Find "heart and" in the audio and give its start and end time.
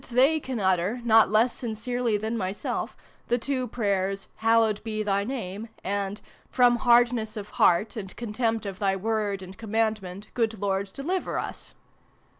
7.61-8.15